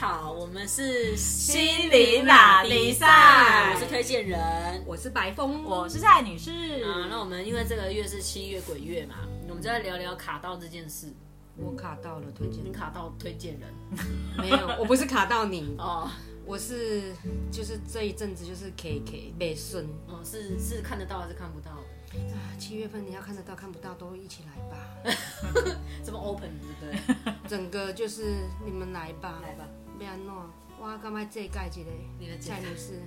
[0.00, 4.82] 好，我们是心灵拉力赛我是推荐人。
[4.86, 6.50] 我是白风，我是蔡女士。
[6.82, 9.16] 啊，那我们因为这个月是七月鬼月嘛，
[9.46, 11.12] 我们就来聊聊卡到这件事。
[11.54, 13.70] 我卡到了推荐你卡到推荐人
[14.38, 16.10] 没有，我不是卡到你，哦
[16.46, 17.12] 我是
[17.52, 21.72] 就是这一阵子就是 K K 被顺哦，是是看得到还是看不到？
[21.72, 27.34] 啊，七月份你要看得到看不到都一起来吧， 这么 open 对不对？
[27.46, 29.64] 整个就是你们来吧，来吧，
[30.04, 30.32] 要安怎？
[30.80, 33.02] 我感觉这届一个你的蔡女士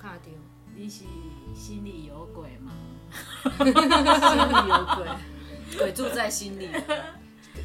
[0.00, 0.22] 卡到，
[0.74, 1.04] 你是
[1.54, 2.72] 心里有鬼吗？
[3.58, 5.08] 心里有鬼，
[5.78, 6.68] 鬼住在心里。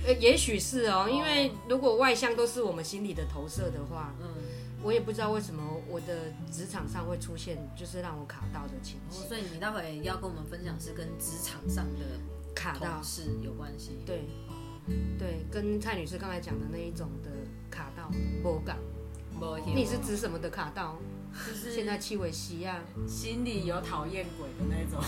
[0.05, 4.27] 呃，也许是哦，因为如果外向都是我们心里的投射的话，嗯，
[4.83, 12.05] 我也不知道为什么我的职场上会出现就是让我卡到的情哦，所以你待会要跟我们分享是跟职场上的
[12.53, 13.99] 卡到是，有关系。
[14.05, 14.25] 对，
[15.17, 17.31] 对，跟蔡女士刚才讲的那一种的
[17.69, 18.77] 卡到波港，
[19.39, 20.97] 没有你是指什么的卡到？
[21.47, 24.99] 就是现在气味西啊，心里有讨厌鬼的那种。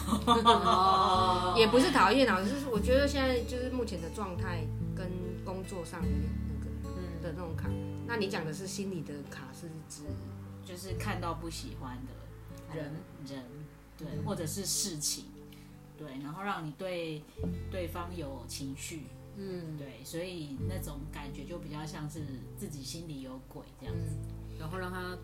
[0.46, 4.64] 哦也不是讨厌啊，就是我觉得现在就是目前的状态
[4.96, 5.10] 跟
[5.44, 7.68] 工作上的那个嗯的那种卡。
[8.08, 10.04] 那你讲的是心理的卡，是指
[10.64, 12.94] 就是看到不喜欢的人
[13.28, 13.44] 人，
[13.98, 15.26] 对，或者是事情，
[15.98, 17.24] 对，然后让你对
[17.72, 22.22] 对方有情绪，嗯对，所以那种感觉就比较像是
[22.58, 24.16] 自己心里有鬼这样子。
[24.16, 25.18] 嗯，然后让他，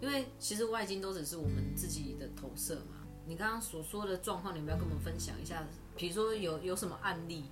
[0.00, 3.04] 因为其实外境都只是我们自己的投射嘛。
[3.26, 7.44] 你刚刚所说的状况，你们要跟我们分享一下，比如说有有什么案例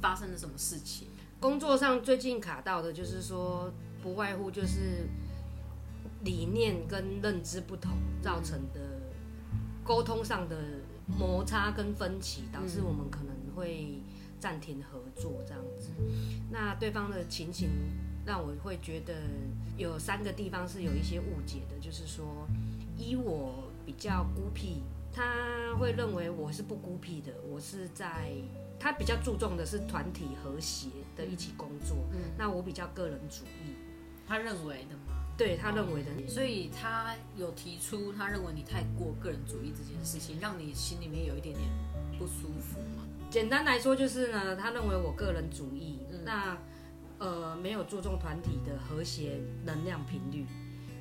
[0.00, 1.08] 发生了什么事情？
[1.40, 5.08] 工作上最近卡到的，就是说不外乎就是
[6.22, 7.92] 理念跟认知不同
[8.22, 8.80] 造成的
[9.82, 10.56] 沟通上的
[11.06, 13.99] 摩擦跟分歧，导致我们可能会
[14.40, 15.90] 暂停合作这样子。
[16.50, 17.68] 那对方的情形
[18.26, 19.14] 让我会觉得
[19.76, 22.48] 有三个地方是有一些误解的，就是说，
[22.96, 24.82] 依我比较孤僻，
[25.12, 28.32] 他会认为我是不孤僻的，我是在
[28.78, 32.18] 他比较注重的是团体和谐的一起工作，嗯。
[32.38, 33.74] 那我比较个人主义，
[34.26, 41.68] 他认为的吗，对他认为的，所以他有提出他认为你太过个人主义这件事情，让你心里面有一点点
[42.18, 42.99] 不舒服嘛。
[43.30, 46.58] 简单来说就是呢，他认为我个人主义，嗯那
[47.18, 50.44] 呃没有注重团体的和谐能量频率。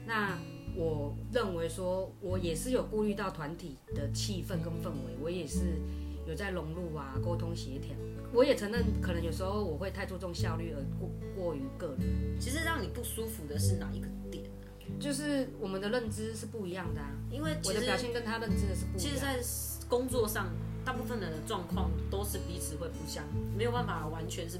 [0.06, 0.38] 那
[0.76, 5.82] 我认为说，我也是有顾虑到团体的气氛跟氛围，我也是
[6.28, 7.96] 有在融入啊，沟通协调。
[8.32, 14.54] 我也承认，可能有时候我会太注重效率而过过于个人，其实让你不舒服的是哪一个点啊？
[15.00, 17.10] 就是我们的认知是不一样的啊。
[17.32, 19.40] 因为我的表现跟他认知的是不一其实，在
[19.88, 20.54] 工作上，
[20.86, 23.24] 大部分人的状况都是彼此会不相，
[23.56, 24.58] 没有办法完全是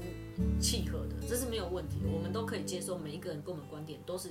[0.60, 1.96] 契合的，这是没有问题。
[2.04, 4.30] 我们都可以接受每一个人跟我们观点都是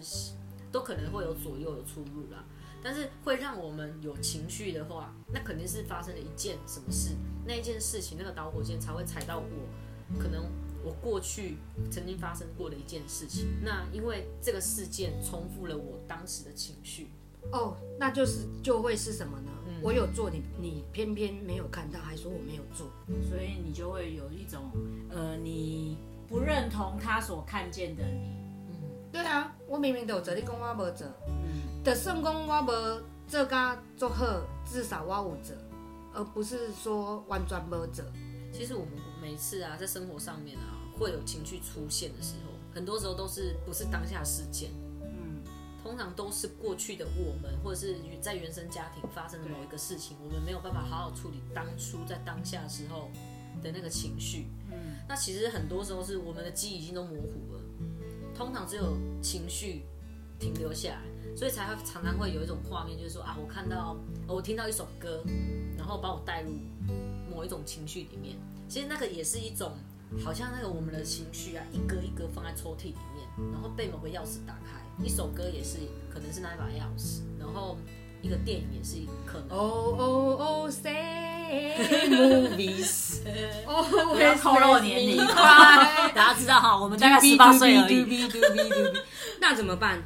[0.72, 2.44] 都可能会有左右有出入啦。
[2.82, 7.10] 但是会让我们有情绪的话，那肯定是发生了一件什么事，
[7.46, 10.46] 那一件事情那个导火线才会踩到我，可能
[10.82, 11.58] 我过去
[11.92, 13.48] 曾经发生过的一件事情。
[13.62, 17.10] 那因为这个事件重复了我当时的情绪，
[17.52, 19.52] 哦，那就是就会是什么呢？
[19.68, 22.88] 嗯我有做你，你偏偏没有看到，还说我没有做。
[23.30, 24.70] 所以你就会有一种
[25.10, 25.98] 呃，你
[26.28, 28.36] 不认同他所看见的你，
[29.10, 34.26] 对啊，我明明都有做，你讲我无做，嗯，就算讲我无做甲做好，
[34.66, 35.56] 至少我有做，
[36.14, 38.04] 而不是说完全无做。
[38.52, 44.89] 其实我们每次啊，在生活上面啊，会有情绪出现的时候，很多时候都是不是当下事件，嗯，
[45.84, 53.10] 通常都是过去的我们，或者是在原生家庭发生的某一个事情，我们没有办法好好处理当初在当下时候
[53.64, 54.48] 的那个情绪。
[54.72, 57.62] 嗯，那其实很多时候是我们的记忆已经都模糊了，
[58.36, 59.84] 通常只有情绪
[60.40, 63.98] 停留下来，所以才会常常会有一种画面，就是说啊，我看到，
[64.28, 65.24] 哦我听到一首歌，
[65.78, 66.52] 然后把我带入
[67.30, 68.38] 某一种情绪里面。
[68.68, 69.72] 其实那个也是一种，
[70.24, 74.80] 好像那个我们的情绪啊，一格一格放在抽屉里面，然后被某个钥匙打开。
[75.04, 75.78] 一首歌也是，
[76.14, 77.78] 可能是那一把钥匙，然后
[78.22, 79.58] 一个电影也是可能。
[79.58, 81.78] 哦哦哦，say
[82.10, 83.20] movies，
[83.66, 83.82] 哦，
[84.14, 88.28] 不要透露年龄，大家知道哈，我们大概十八岁而已。
[89.40, 90.04] 那怎么办？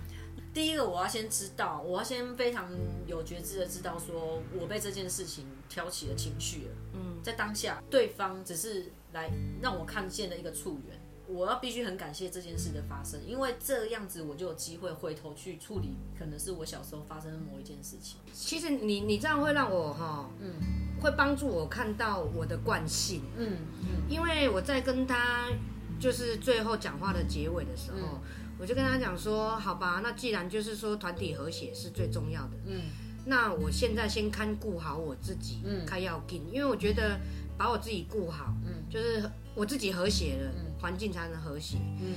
[0.54, 2.70] 第一个，我要先知道，我要先非常
[3.08, 6.93] 有觉知的知道，说我被这件事情挑起了情绪了。
[7.24, 9.32] 嗯，在当下，对方只是来
[9.62, 18.20] 让我看见的一个触缘，我要必须很感谢这件事的发生，因为这样子我就有机会回头去处理，可能是我小时候发生的某一件事情。
[18.34, 20.54] 其实你你这样会让我哈，嗯。
[21.02, 23.24] 会帮助我看到我的惯性。
[23.38, 23.88] 嗯嗯。
[24.10, 25.50] 因为我在跟他
[26.00, 28.22] 就是最后讲话的结尾的时候，
[28.58, 32.84] 我就跟他讲说，好吧，那既然就是说团体和谐是最重要的，嗯
[33.26, 35.86] 那我现在先看顾好我自己，嗯。
[35.86, 37.20] 开要紧，因为我觉得
[37.58, 38.84] 把我自己顾好，嗯。
[38.90, 39.24] 就是
[39.56, 41.78] 我自己和谐了嗯，环境才能和谐。
[42.02, 42.16] 嗯。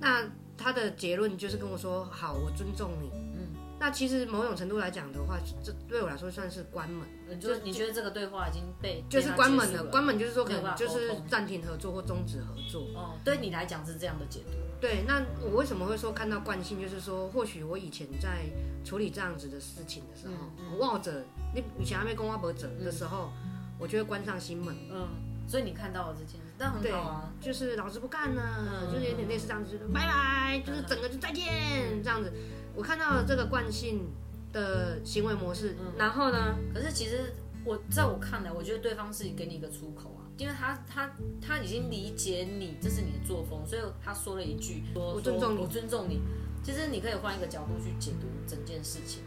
[0.00, 0.22] 那
[0.58, 3.08] 他的结论就是跟我说，好，我尊重你。
[3.14, 9.84] 嗯，那其实某种程度来讲的话，这对我来说算是关门，你就你觉得这个对话已经被就是关门了。
[9.84, 12.82] 关门就是说可能就是暂停合作或终止合作。
[12.94, 14.58] 哦，对你来讲是这样的解读。
[14.80, 18.46] 对，那我为什么会说看到惯性，就是说，或许我以前在
[18.84, 21.24] 处理这样子的事情的时候，嗯我望着
[21.54, 23.30] 你以前还没跟我伯者的时候，
[23.78, 25.08] 我就会关上心门，嗯，
[25.48, 27.32] 所以你看到了这件事，但很对好啊。
[27.40, 32.32] 就是老子不干了，嗯就是有点类似这样子，就是拜拜，就是整个就再见这样子。
[32.74, 34.10] 我看到了这个惯性
[34.52, 37.32] 的行为模式，嗯然后呢，可是其实
[37.64, 41.10] 我在我看来，我觉得对方是给你一个出口啊，因为他他
[41.40, 46.20] 他已经理解你，这是你的作风，所以他说了一句说我尊重你我尊重你。
[46.60, 49.22] 其实你可以换一个角度去解读整件事情。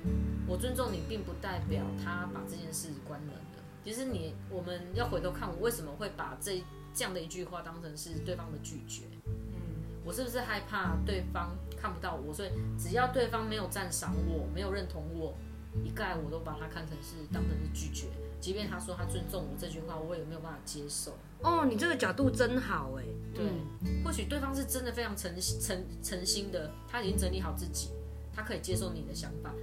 [0.46, 3.64] 我尊重你，并不代表他把这件事关门了。
[3.84, 6.62] 其实你我们要回头看，我为什么会把这
[6.94, 9.04] 这样的一句话当成是对方的拒绝？
[9.26, 9.62] 嗯，
[10.06, 12.34] 我是不是害怕对方看不到我？
[12.34, 15.34] 所以只要对方没有赞赏我，没有认同我，
[15.84, 18.08] 一概我都把它看成是当成是拒绝。
[18.40, 21.16] 即便他说他尊重我这句话，我也没有办法接受。
[21.44, 23.04] 哦，你这个角度真好哎，
[23.36, 23.46] 对，
[24.04, 27.90] 或许对方是真的非常诚诚诚心的，他已经整理好自己，
[28.36, 29.54] 他可以接受你的想法。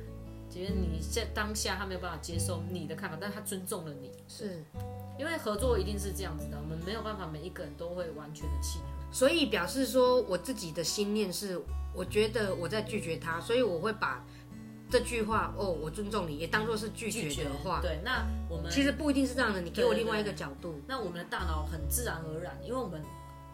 [0.48, 4.64] 即便你在当下他没有办法接受你的看法，但他尊重了你，是，
[5.18, 8.84] 因为合作一定是这样子的，我们没有办法每一个人都会完全的契合。
[9.10, 11.60] 所以表示说我自己的心念是，
[11.94, 14.24] 我觉得我在拒绝他，所以我会把
[14.90, 17.80] 这句话哦，我尊重你，也当做是拒拒绝绝的话。
[17.80, 20.80] 对，那我们其实不一定是这样的，你给我另外一个对角度。
[20.86, 23.02] 那我们的大脑很自然而然，因为我们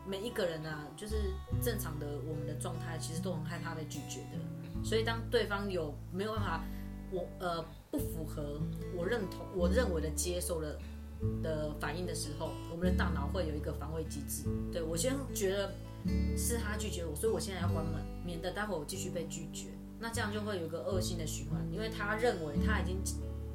[0.07, 1.33] 每一个人啊，就是
[1.63, 4.85] 正常的我们的状态，其实都很害怕被拒绝的。
[4.85, 6.65] 所以当对方有没有办法，
[7.11, 8.61] 我呃不符合
[8.95, 10.79] 我认同、我认为的接受的
[11.43, 14.45] 的反应的时候，我们的大脑会有一个防卫机制。
[14.73, 15.75] 对我先觉得
[16.37, 19.69] 是他拒绝我，所以我现在要关门，免得待会我继续被拒绝。
[20.01, 22.99] 那这样就会有一个恶性的循环，因为他认为他已经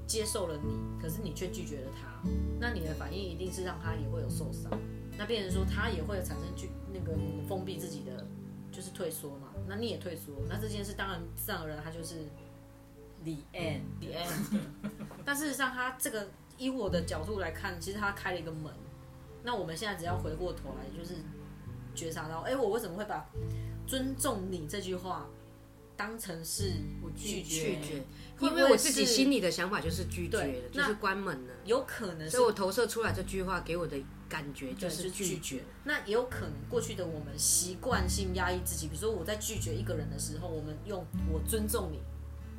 [0.07, 2.27] 接受了你，可是你却拒绝了他，
[2.59, 4.71] 那你的反应一定是让他也会有受伤。
[5.17, 7.15] 那变成说他也会产生拒那个
[7.47, 8.25] 封闭自己的，
[8.71, 9.49] 就是退缩嘛。
[9.67, 12.15] 那你也退缩，那这件事当然自然而然他就是
[13.23, 14.59] the end，the end。
[15.23, 18.71] 但事实上，他这个以我的角度来看，其实他开了一个门。
[19.41, 21.15] 那我们现在只要回过头来，就是
[21.95, 23.25] 觉察到，哎、我为什么会把
[23.87, 25.27] 尊重你这句话
[25.95, 28.03] 当成是我拒绝拒绝，
[28.41, 33.97] 因为我自己心里的想法就是拒绝了，就那是关门了，有可能是所以我投射出来这句话给我的
[34.27, 35.63] 感觉就，是就是拒拒绝。
[35.85, 41.99] 那也有可能过去的我们习惯性压抑自己，比如说我在拒绝一个人的时候，我们用我尊重你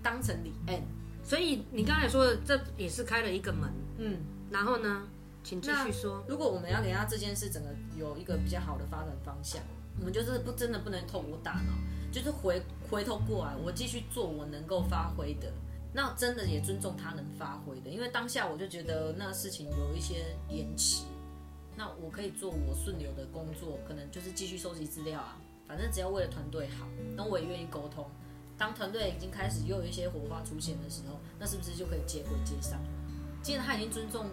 [0.02, 0.82] 当成你 end，
[1.31, 3.71] 所以你刚才说的，这也是开了一个门。
[3.99, 4.19] 嗯，
[4.50, 5.06] 然后呢，
[5.44, 6.25] 请继续说。
[6.29, 9.62] 如果我们要给他这件事整个有一个比较好的发展方向，
[10.00, 11.73] 我们就是不真的不能透过大脑，
[12.11, 12.61] 就是回
[12.91, 15.53] 回头过来，我继续做我能够发挥的。
[15.93, 21.05] 那真的也尊重他能发挥的，因为当下我就觉得那事情有一些延迟，
[21.76, 25.38] 那我可以做我顺流的工作，可能就是继续收集资料啊，
[25.69, 28.05] 反正只要为了团队好，那我也愿意沟通。
[28.61, 32.79] 当团队已经开始又有一些火花出现的时候，那是不是就可以接轨接上？
[33.43, 34.26] 既然他已经尊重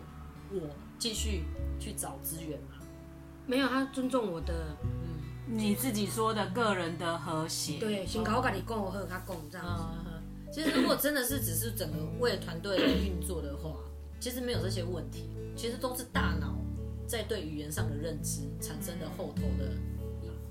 [0.52, 0.60] 我，
[1.00, 1.46] 继续
[1.80, 2.86] 去找资源嘛。
[3.46, 4.76] 没有，他尊重我的，
[5.46, 9.84] 你自己说的个人的和谐，对，先搞我跟你讲，我和他讲这样子。
[10.06, 13.78] 嗯，其实如果真的是只是整个为了团队的运作的话，
[14.20, 16.54] 其实没有这些问题，其实都是大脑
[17.08, 19.72] 在对语言上的认知产生的后头的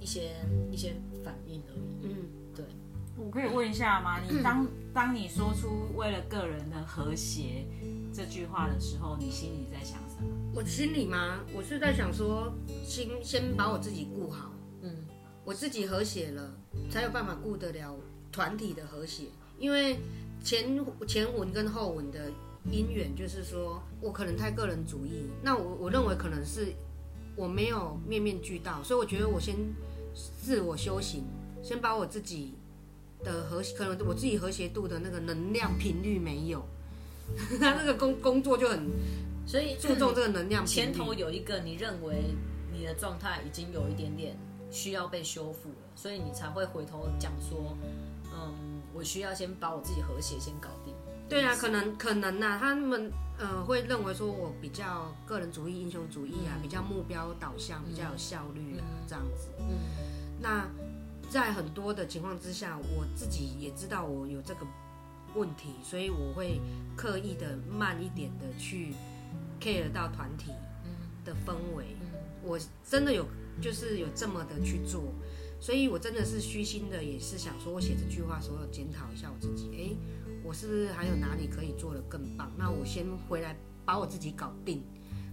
[0.01, 0.31] 一一些
[0.71, 1.81] 一些反应而已。
[2.05, 2.29] 嗯，
[3.19, 4.21] 我可以问一下吗？
[4.21, 7.65] 你当当你说出为了个人的和谐
[8.13, 10.29] 这句话的时候，你心里在想什么？
[10.55, 12.53] 我心里嘛，我是在想说，
[12.85, 14.95] 先先把我自己顾好，嗯，
[15.45, 16.55] 我自己和谐了，
[16.91, 17.97] 才有办法顾得了
[18.31, 19.25] 团体的和谐。
[19.59, 19.99] 因为
[20.45, 22.31] 前前文跟后文的
[22.71, 26.73] 因缘，就是说我可能太个人主义，那我我认为可能是
[27.35, 29.57] 我没有面面俱到，所以我觉得我先
[30.15, 31.25] 自我修行，
[31.63, 32.55] 先把我自己
[33.25, 36.65] 的和可能我自己和谐度的那个能量频率没有，
[37.61, 38.89] 他那个工工作就很
[39.47, 42.35] 所以注重这个能量前头有一个你认为
[42.73, 44.37] 你的状态已经有一点点
[44.71, 47.77] 需要被修复了，所以你才会回头讲说，
[48.33, 50.95] 嗯，我需要先把我自己和谐先搞定。
[51.29, 59.49] 对啊，可能可能呐、他们呃会认为说我比较个人主义、英雄主义啊，比较目标导向，比较有效率啊，这样子。
[59.59, 59.67] 嗯
[60.41, 60.69] 那
[61.29, 64.67] 在很多的情况之下，我自己也知道我有这个
[65.35, 66.61] 问题，所以我会
[66.97, 68.95] 刻意的慢一点的去
[69.61, 70.53] care 到团体
[71.25, 71.97] 的氛围。
[72.43, 73.27] 我真的有
[73.61, 75.03] 就是有这么的去做，
[75.61, 79.97] 所以我真的是虚心的，也是想说我写这句话的时候检讨一下我自己，诶，
[80.45, 82.51] 我是不是还有哪里可以做的更棒？
[82.57, 84.81] 那我先回来把我自己搞定，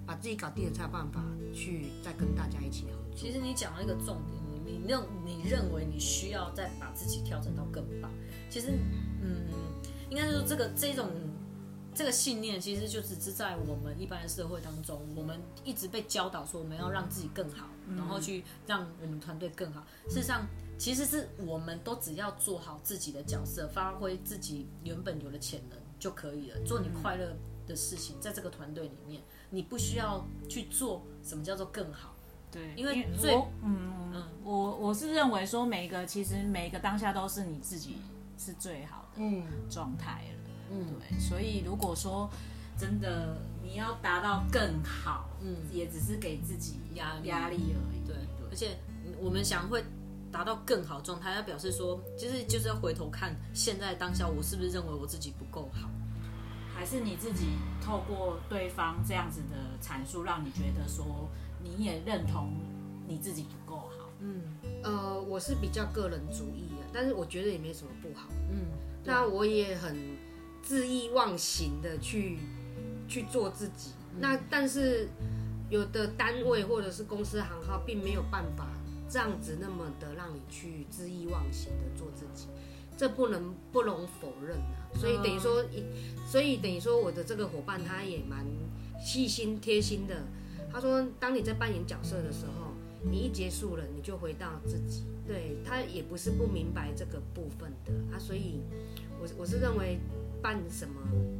[0.07, 1.23] 把自己搞定了才有办法
[1.53, 3.15] 去再跟大家一起合作。
[3.15, 4.42] 其实你讲了一个重点，
[4.83, 8.11] 你你认你认为你需要再把自己调整到更棒。
[8.49, 8.67] 其实，
[9.21, 9.47] 嗯，
[10.09, 11.09] 应该是说这个这种
[11.93, 19.83] 这个信念，其实就只是在我们一般的社会当中，我们一直被教导说我们要让自己更好，然后去让我们团队更好。
[20.09, 20.47] 事实上，
[20.77, 27.35] 其实是我们都只要做好自己的角色，发挥自己原本有的潜能就可以了，做你快乐
[27.67, 32.12] 的事情，在这个团队里面，你不需要去做什么叫做更好。
[32.53, 33.33] 对，因为最
[33.63, 37.97] 嗯嗯，我我是认为说每个其实每个当下都是你自己
[38.37, 40.51] 是最好的嗯状态了。
[40.71, 42.29] 嗯，对，所以如果说
[42.77, 48.07] 真的你要达到更好，嗯也只是给自己压力压力而已。
[48.07, 48.15] 对，
[48.51, 48.77] 而且
[49.19, 49.83] 我们想会
[50.31, 55.89] 达到更好状态，要表示说，就是就是要回头看现在当下，我是不是认为我自己不够好？
[56.75, 57.49] 还是你自己
[57.83, 61.29] 透过对方这样子的阐述，让你觉得说
[61.63, 62.53] 你也认同
[63.07, 64.09] 你自己不够好。
[64.19, 64.41] 嗯
[64.83, 68.27] 呃，我是比较个人主义的，但是我觉得也没什么不好。
[68.51, 68.67] 嗯，
[69.03, 69.97] 那我也很
[70.65, 72.37] 恣意忘形的去
[73.07, 73.91] 去做自己。
[74.19, 75.07] 那但是
[75.69, 78.67] 有的单位或者是公司行号并没有办法
[79.09, 82.47] 这样子那么的让你去恣意忘形的做自己，
[82.97, 84.87] 这不能不容否认啊。
[84.95, 85.83] 所以等于说一，
[86.29, 88.45] 所以等于说我的这个伙伴他也蛮
[89.03, 90.23] 细心贴心的。
[90.73, 92.73] 他说，当你在扮演角色的时候，
[93.09, 95.03] 你一结束了，你就回到自己。
[95.25, 98.59] 对他也不是不明白这个部分的啊，所以
[99.21, 99.97] 我我是认为
[100.41, 100.99] 扮什么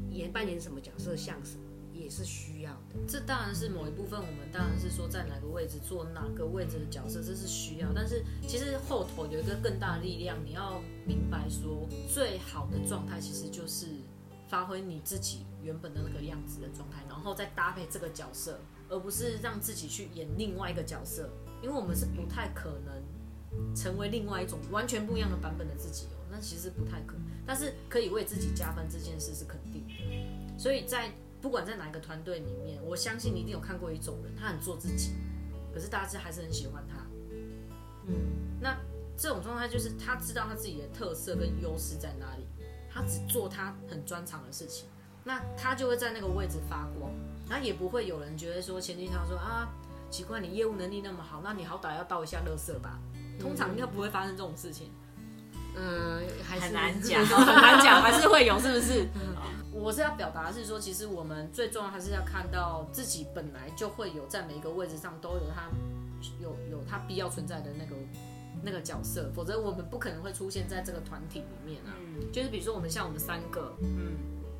[0.10, 1.64] 演扮演什么角色像什么
[1.94, 2.96] 也是需要的。
[3.06, 7.90] 这当然是某一部分，我们当然是说在哪个位置做哪个位置的角色，这是需要。
[7.94, 13.88] 但是其实后头有一个更大的力量，你要明白说，最好的状态其实就是
[14.48, 18.62] 发挥你自己原本的那个样子的状态，然后再搭配这个角色，
[18.94, 21.28] 而不是让自己去演另外一个角色，
[21.64, 27.24] 因为我们是不太可能成为另外一种完全不一样的版本的自己哦，那其实不太可能。
[27.46, 35.12] 但是可以为自己加分这件事是肯定的，所以在不管在哪一个团队里面，我相信你一定有看过一种人，他很做自己，
[35.74, 37.06] 可是大家还是很喜欢他。
[38.06, 38.14] 嗯，
[38.62, 38.78] 那
[39.18, 42.46] 这种状态就是他知道他自己的特色跟优势在哪里，
[42.90, 44.88] 他只做他很专长的事情，
[45.24, 47.12] 那他就会在那个位置发光，
[47.50, 49.70] 然后也不会有人觉得说前提条说啊，
[50.10, 53.00] 奇怪你业务能力那么好，那你好歹要倒一下垃圾吧。
[53.40, 54.92] 通常应该不会发生这种事情，
[55.76, 59.08] 嗯，还是很难讲， 很难讲，还是会有，是不是？
[59.74, 65.64] 我是要表达的是说，其实我们最重要还是要看到自己本来就会有在每一个位置上都有他
[66.40, 67.96] 有有他必要存在的那个
[68.62, 71.98] 那个角色，否则我们不可能会出现在这个团体里面啊。
[71.98, 74.14] 嗯就是比如说我们像我们三个，嗯，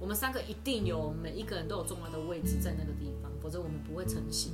[0.04, 4.52] 我们三个一定有每一个人都有重要的位置在那个地方，否则我们不会成型。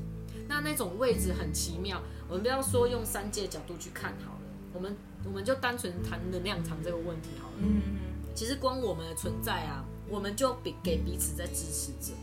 [0.48, 4.42] 那那种位置很奇妙，我们不要说用三界角度去看好了，
[4.74, 7.56] 我们我们就单纯谈能量场这个问题好了。
[7.62, 7.82] 嗯
[8.36, 12.14] 其实光我们的存在啊，我们就比给彼此在支持着。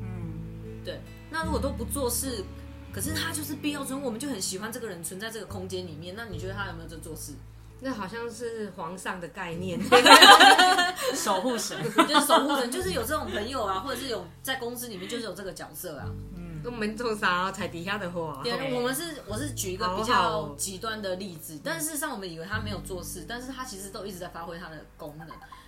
[0.00, 2.44] 嗯对，那如果都不做事，
[2.92, 6.16] 可是他就是必要存，我们就很喜欢这个人存在这个空间里面。
[6.16, 7.34] 那你觉得他有没有在做事？
[7.82, 9.78] 那好像是皇上的概念。
[9.78, 11.76] 嗯， 守护神，
[12.08, 16.06] 就是守护神，就是有这种朋友啊，或者是有在公司里面就是有这个角色啊。
[16.36, 18.40] 嗯我们做啥踩底下的货？
[18.44, 25.26] 对，我们是我是举一个比较哦极端的例子，但是事实上我们以为他没有做事，但是他其实都一直在发挥他的功能。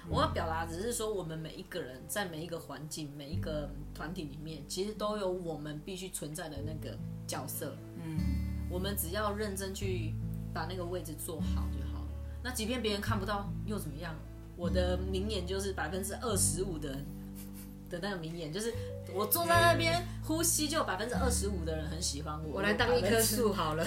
[0.09, 7.77] 我要表达只是说，我们每一个人在每一个环境、每一个团体里面，其实都有我们必须存在的那个角色。
[8.05, 8.17] 嗯
[8.71, 10.15] 我们只要认真去
[10.55, 11.67] 把那个位置做好。
[12.45, 14.15] 那即便别人看不到又怎么样？
[14.57, 17.05] 我的名言就是百分之二十五的人
[17.91, 18.73] 的那个名言，就是
[19.13, 22.57] 我坐在那边呼吸，就有百分之二十五的人很喜欢我。
[22.59, 23.85] 我来当一棵树好了。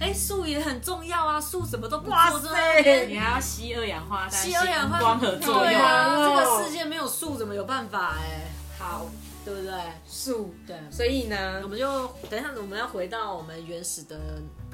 [0.00, 9.06] 哎，树也很重要啊，树什么都不哇做，坐在那边你还要吸二氧化碳，吸二氧化碳光合作用，对啊，哦这个世界没有树怎么有办法哎、好，
[9.44, 9.72] 对不对？
[10.08, 10.52] 树。
[10.66, 14.18] 对，所以呢我，们就等一下，我们要回到我们原始的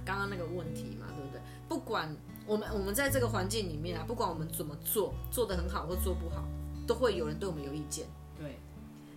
[0.05, 1.41] 刚刚那个问题嘛，对不对？
[1.69, 2.09] 不管
[2.47, 6.45] 我们我们在这个环境里面啊，不管我们怎么做，做得很好或做不好，
[6.87, 8.07] 都会有人对我们有意见。
[8.39, 8.59] 对，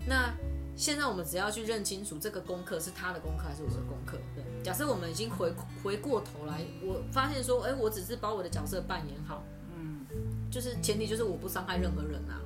[0.06, 0.34] 那
[0.76, 4.18] 现在我们只要去认清楚这个功课是他的功课还是我的功课。
[4.34, 9.44] 对，假设我们已经回回过头来，我发现说，哎，我只是把我的角色扮演好，
[9.76, 10.04] 嗯，
[10.50, 12.40] 就是前提就是我不伤害任何人啊，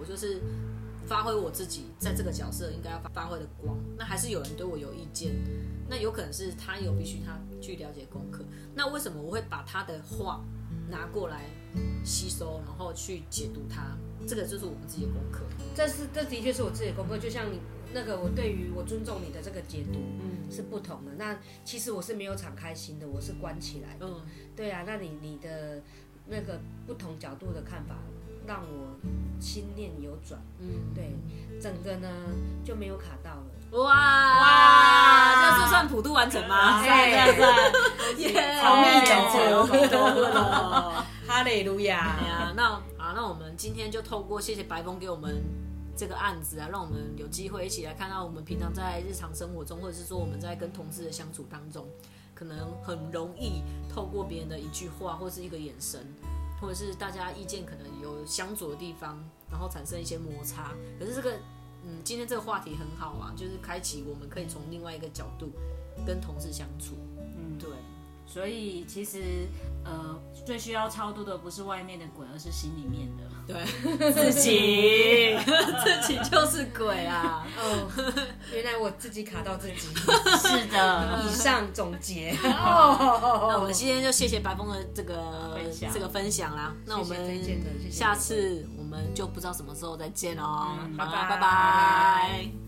[0.00, 0.40] 我就是
[1.06, 3.76] 发挥我自己在这个角色应该要发挥的光。
[3.96, 5.34] 那还是有人对我有意见，
[5.88, 8.44] 那有可能是他有必须他去了解功课。
[8.74, 10.44] 那为什么我会把他的话
[10.88, 11.44] 拿过来
[12.04, 13.96] 吸收，然后去解读它？
[14.26, 15.40] 这个就是我们自己的功课。
[15.74, 17.60] 这是这的确是我自己的功课，就像你
[17.92, 21.12] 那个我对于我尊重你的这个解读，嗯，是不同的。
[21.18, 24.06] 那其实我是没有敞开心的，我是关起来的。
[24.06, 24.22] 嗯，
[24.56, 25.82] 对啊，那你你的
[26.26, 27.96] 那个不同角度的看法，
[28.46, 28.96] 让我
[29.40, 30.40] 心念有转。
[30.60, 31.16] 嗯，对，
[31.60, 32.08] 整个呢
[32.64, 33.44] 就没有卡到了。
[33.72, 36.80] 哇哇，这算普渡完成吗？
[36.80, 36.88] 对
[37.34, 37.36] 对
[38.16, 39.12] 对，耶， 好密集
[39.92, 42.16] 哦， 哈利路亚。
[42.20, 45.42] 对啊，那好，那我们今天就透过谢谢白峰给我们
[45.96, 51.84] 这个案子啊，让我们有机会一起来看到我们平常在日常生活中，或者是说我们在跟同事的相处当中，
[52.32, 56.00] 可能很容易透过别人的一句话或是一个眼神，
[56.60, 59.18] 或者是大家意见可能有相左的地方，
[59.50, 60.72] 然后产生一些摩擦。
[60.98, 61.38] 可是这个。
[61.86, 65.50] 嗯，今天这个话题很好啊，就是开启我们可以从另外一个角度
[66.06, 66.94] 跟同事相处。
[67.18, 67.68] 嗯，对，
[68.26, 69.46] 所以其实
[69.84, 73.24] 呃，最需要超度的不是外面的鬼，而是心里面的。
[73.46, 75.36] 对，自己，
[75.84, 77.46] 自己就是鬼啊。
[77.58, 77.90] 哦，
[78.52, 79.74] 原来我自己卡到自己。
[80.38, 82.36] 是的，以上总结。
[82.42, 85.60] 哦，那我们今天就谢谢白峰的这个
[85.92, 86.74] 这个分享啦。
[86.86, 88.94] 那我们下次我们。
[89.14, 92.63] 就不知道什么时候再见哦，拜拜拜拜。